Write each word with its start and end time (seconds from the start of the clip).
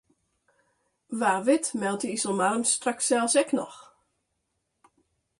Wa 1.19 1.33
wit 1.45 1.65
meldt 1.81 2.03
de 2.03 2.09
Iselmar 2.15 2.53
him 2.55 2.65
straks 2.75 3.07
ek 3.41 3.49
noch. 3.59 3.79